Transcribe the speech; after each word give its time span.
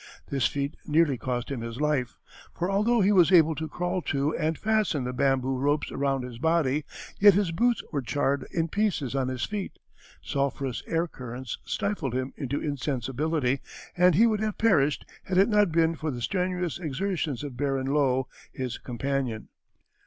This 0.31 0.47
feat 0.47 0.75
nearly 0.87 1.15
cost 1.15 1.51
him 1.51 1.61
his 1.61 1.79
life, 1.79 2.17
for 2.55 2.71
although 2.71 3.01
he 3.01 3.11
was 3.11 3.31
able 3.31 3.53
to 3.53 3.67
crawl 3.67 4.01
to 4.01 4.35
and 4.35 4.57
fasten 4.57 5.03
the 5.03 5.13
bamboo 5.13 5.59
ropes 5.59 5.91
around 5.91 6.23
his 6.23 6.39
body, 6.39 6.85
yet 7.19 7.35
his 7.35 7.51
boots 7.51 7.83
were 7.91 8.01
charred 8.01 8.47
in 8.51 8.67
pieces 8.67 9.13
on 9.13 9.27
his 9.27 9.45
feet, 9.45 9.77
sulphurous 10.19 10.81
air 10.87 11.05
currents 11.07 11.59
stifled 11.65 12.15
him 12.15 12.33
into 12.35 12.59
insensibility, 12.59 13.59
and 13.95 14.15
he 14.15 14.25
would 14.25 14.39
have 14.41 14.57
perished 14.57 15.05
had 15.25 15.37
it 15.37 15.49
not 15.49 15.71
been 15.71 15.93
for 15.95 16.09
the 16.09 16.21
strenuous 16.23 16.79
exertions 16.79 17.43
of 17.43 17.55
Baron 17.55 17.85
Löe, 17.89 18.25
his 18.51 18.79
companion. 18.79 19.49